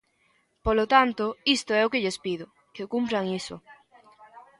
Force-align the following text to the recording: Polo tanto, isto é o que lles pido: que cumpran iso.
Polo 0.65 0.85
tanto, 0.93 1.25
isto 1.57 1.71
é 1.79 1.81
o 1.83 1.91
que 1.91 2.01
lles 2.03 2.17
pido: 2.25 2.45
que 2.75 2.89
cumpran 2.93 3.25
iso. 3.41 3.55